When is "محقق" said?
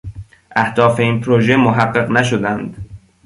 1.55-2.11